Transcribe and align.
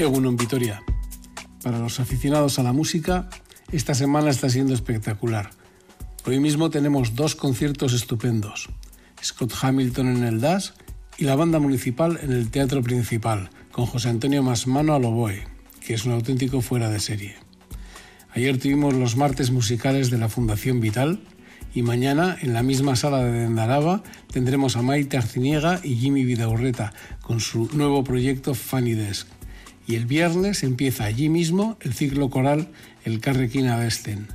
Egunon 0.00 0.36
Vitoria. 0.36 0.82
Para 1.62 1.78
los 1.78 2.00
aficionados 2.00 2.58
a 2.58 2.62
la 2.62 2.72
música, 2.72 3.28
esta 3.70 3.92
semana 3.92 4.30
está 4.30 4.48
siendo 4.48 4.72
espectacular. 4.72 5.50
Hoy 6.24 6.40
mismo 6.40 6.70
tenemos 6.70 7.14
dos 7.14 7.36
conciertos 7.36 7.92
estupendos. 7.92 8.70
Scott 9.22 9.52
Hamilton 9.60 10.16
en 10.16 10.24
el 10.24 10.40
DAS 10.40 10.72
y 11.18 11.24
la 11.24 11.36
banda 11.36 11.58
municipal 11.58 12.18
en 12.22 12.32
el 12.32 12.50
Teatro 12.50 12.82
Principal, 12.82 13.50
con 13.72 13.84
José 13.84 14.08
Antonio 14.08 14.42
Masmano 14.42 14.94
al 14.94 15.04
oboe, 15.04 15.46
que 15.84 15.92
es 15.92 16.06
un 16.06 16.12
auténtico 16.12 16.62
fuera 16.62 16.88
de 16.88 17.00
serie. 17.00 17.34
Ayer 18.32 18.58
tuvimos 18.58 18.94
los 18.94 19.16
martes 19.16 19.50
musicales 19.50 20.10
de 20.10 20.16
la 20.16 20.30
Fundación 20.30 20.80
Vital 20.80 21.20
y 21.74 21.82
mañana 21.82 22.38
en 22.40 22.54
la 22.54 22.62
misma 22.62 22.96
sala 22.96 23.22
de 23.22 23.32
Dendaraba 23.32 24.02
tendremos 24.32 24.76
a 24.76 24.82
Maite 24.82 25.18
Arciniega 25.18 25.78
y 25.84 25.96
Jimmy 25.96 26.24
Vidaurreta 26.24 26.94
con 27.20 27.40
su 27.40 27.68
nuevo 27.74 28.02
proyecto 28.02 28.54
Funny 28.54 28.94
Desk 28.94 29.28
y 29.90 29.96
el 29.96 30.06
viernes 30.06 30.62
empieza 30.62 31.02
allí 31.02 31.28
mismo 31.28 31.76
el 31.80 31.94
ciclo 31.94 32.30
coral 32.30 32.68
El 33.04 33.18
Carrequina 33.18 33.76
Vesten, 33.76 34.28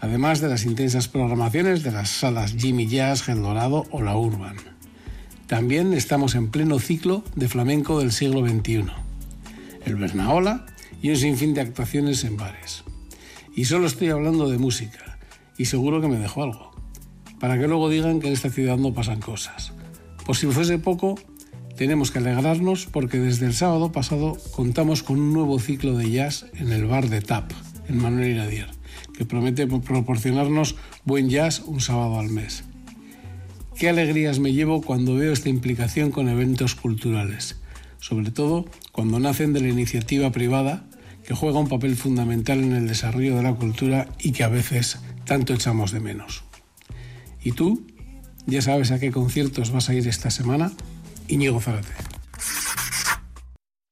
además 0.00 0.40
de 0.40 0.48
las 0.48 0.64
intensas 0.64 1.06
programaciones 1.06 1.84
de 1.84 1.92
las 1.92 2.10
salas 2.10 2.56
Jimmy 2.58 2.88
Jazz, 2.88 3.28
El 3.28 3.40
Dorado 3.40 3.86
o 3.92 4.02
La 4.02 4.16
Urban. 4.16 4.56
También 5.46 5.92
estamos 5.92 6.34
en 6.34 6.50
pleno 6.50 6.80
ciclo 6.80 7.22
de 7.36 7.46
flamenco 7.46 8.00
del 8.00 8.10
siglo 8.10 8.44
XXI, 8.44 8.86
el 9.84 9.94
Bernaola 9.94 10.66
y 11.00 11.10
un 11.10 11.16
sinfín 11.16 11.54
de 11.54 11.60
actuaciones 11.60 12.24
en 12.24 12.36
bares. 12.36 12.82
Y 13.54 13.66
solo 13.66 13.86
estoy 13.86 14.08
hablando 14.08 14.50
de 14.50 14.58
música, 14.58 15.20
y 15.56 15.66
seguro 15.66 16.00
que 16.00 16.08
me 16.08 16.18
dejo 16.18 16.42
algo, 16.42 16.72
para 17.38 17.60
que 17.60 17.68
luego 17.68 17.88
digan 17.88 18.18
que 18.18 18.26
en 18.26 18.32
esta 18.32 18.50
ciudad 18.50 18.76
no 18.76 18.92
pasan 18.92 19.20
cosas. 19.20 19.72
Por 20.24 20.36
si 20.36 20.48
fuese 20.48 20.80
poco, 20.80 21.14
tenemos 21.76 22.10
que 22.10 22.18
alegrarnos 22.18 22.86
porque 22.86 23.18
desde 23.18 23.46
el 23.46 23.54
sábado 23.54 23.92
pasado 23.92 24.36
contamos 24.52 25.02
con 25.02 25.20
un 25.20 25.32
nuevo 25.32 25.58
ciclo 25.58 25.96
de 25.96 26.10
jazz 26.10 26.46
en 26.54 26.72
el 26.72 26.86
bar 26.86 27.08
de 27.08 27.20
TAP, 27.20 27.52
en 27.88 27.98
Manuel 27.98 28.30
Iradier, 28.30 28.70
que 29.16 29.26
promete 29.26 29.66
proporcionarnos 29.66 30.76
buen 31.04 31.28
jazz 31.28 31.62
un 31.66 31.80
sábado 31.80 32.18
al 32.18 32.30
mes. 32.30 32.64
Qué 33.78 33.90
alegrías 33.90 34.38
me 34.38 34.54
llevo 34.54 34.80
cuando 34.80 35.16
veo 35.16 35.32
esta 35.32 35.50
implicación 35.50 36.10
con 36.10 36.28
eventos 36.28 36.74
culturales, 36.74 37.56
sobre 38.00 38.30
todo 38.30 38.64
cuando 38.90 39.20
nacen 39.20 39.52
de 39.52 39.60
la 39.60 39.68
iniciativa 39.68 40.32
privada 40.32 40.84
que 41.26 41.34
juega 41.34 41.58
un 41.58 41.68
papel 41.68 41.96
fundamental 41.96 42.62
en 42.62 42.72
el 42.72 42.88
desarrollo 42.88 43.36
de 43.36 43.42
la 43.42 43.54
cultura 43.54 44.08
y 44.18 44.32
que 44.32 44.44
a 44.44 44.48
veces 44.48 44.98
tanto 45.24 45.52
echamos 45.52 45.92
de 45.92 46.00
menos. 46.00 46.44
¿Y 47.42 47.52
tú? 47.52 47.86
¿Ya 48.46 48.62
sabes 48.62 48.92
a 48.92 49.00
qué 49.00 49.10
conciertos 49.10 49.72
vas 49.72 49.90
a 49.90 49.94
ir 49.94 50.06
esta 50.08 50.30
semana? 50.30 50.72
Inigo 51.28 51.60
Farate. 51.60 52.05